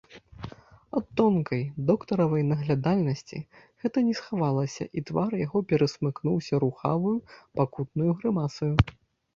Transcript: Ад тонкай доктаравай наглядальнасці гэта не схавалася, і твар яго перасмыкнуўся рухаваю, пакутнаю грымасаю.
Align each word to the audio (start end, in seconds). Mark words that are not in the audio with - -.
Ад 0.99 1.05
тонкай 1.19 1.61
доктаравай 1.89 2.43
наглядальнасці 2.53 3.43
гэта 3.85 3.97
не 4.09 4.13
схавалася, 4.21 4.83
і 4.97 5.05
твар 5.11 5.31
яго 5.45 5.57
перасмыкнуўся 5.75 6.53
рухаваю, 6.67 7.17
пакутнаю 7.63 8.11
грымасаю. 8.19 8.75